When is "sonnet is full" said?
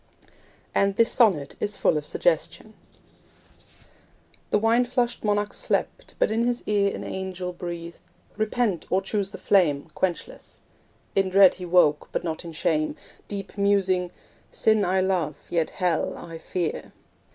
1.11-1.95